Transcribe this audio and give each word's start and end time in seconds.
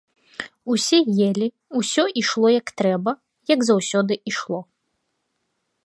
Усе 0.75 0.99
елі, 1.27 1.47
усё 1.81 2.03
ішло 2.21 2.47
як 2.59 2.67
трэба, 2.81 3.11
як 3.53 3.59
заўсёды 3.71 4.13
ішло. 4.33 4.59